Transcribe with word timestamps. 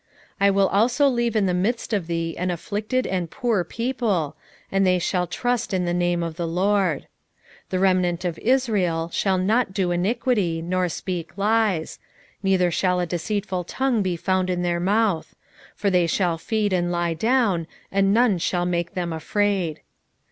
3:12 0.41 0.45
I 0.47 0.49
will 0.49 0.67
also 0.69 1.07
leave 1.07 1.35
in 1.35 1.45
the 1.45 1.53
midst 1.53 1.93
of 1.93 2.07
thee 2.07 2.35
an 2.35 2.49
afflicted 2.49 3.05
and 3.05 3.29
poor 3.29 3.63
people, 3.63 4.35
and 4.71 4.83
they 4.83 4.97
shall 4.97 5.27
trust 5.27 5.75
in 5.75 5.85
the 5.85 5.93
name 5.93 6.23
of 6.23 6.37
the 6.37 6.47
LORD. 6.47 7.01
3:13 7.03 7.07
The 7.69 7.79
remnant 7.81 8.25
of 8.25 8.39
Israel 8.39 9.09
shall 9.13 9.37
not 9.37 9.75
do 9.75 9.91
iniquity, 9.91 10.59
nor 10.59 10.89
speak 10.89 11.37
lies; 11.37 11.99
neither 12.41 12.71
shall 12.71 12.99
a 12.99 13.05
deceitful 13.05 13.63
tongue 13.65 14.01
be 14.01 14.15
found 14.15 14.49
in 14.49 14.63
their 14.63 14.79
mouth: 14.79 15.35
for 15.75 15.91
they 15.91 16.07
shall 16.07 16.39
feed 16.39 16.73
and 16.73 16.91
lie 16.91 17.13
down, 17.13 17.67
and 17.91 18.11
none 18.11 18.39
shall 18.39 18.65
make 18.65 18.95
them 18.95 19.13
afraid. 19.13 19.81